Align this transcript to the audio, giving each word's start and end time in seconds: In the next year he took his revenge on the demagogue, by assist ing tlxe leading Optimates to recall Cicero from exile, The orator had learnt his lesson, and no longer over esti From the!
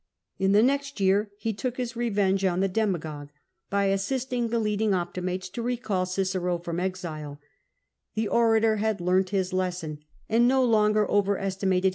In 0.39 0.51
the 0.53 0.63
next 0.63 0.99
year 0.99 1.29
he 1.37 1.53
took 1.53 1.77
his 1.77 1.95
revenge 1.95 2.43
on 2.43 2.59
the 2.59 2.67
demagogue, 2.67 3.29
by 3.69 3.85
assist 3.85 4.33
ing 4.33 4.49
tlxe 4.49 4.59
leading 4.63 4.93
Optimates 4.95 5.47
to 5.49 5.61
recall 5.61 6.07
Cicero 6.07 6.57
from 6.57 6.79
exile, 6.79 7.39
The 8.15 8.27
orator 8.27 8.77
had 8.77 8.99
learnt 8.99 9.29
his 9.29 9.53
lesson, 9.53 9.99
and 10.27 10.47
no 10.47 10.63
longer 10.65 11.07
over 11.07 11.37
esti 11.37 11.67
From 11.67 11.81
the! 11.81 11.89